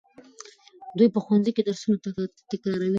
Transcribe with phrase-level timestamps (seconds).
[0.97, 1.97] دوی په ښوونځي کې درسونه
[2.51, 2.89] تکراروي.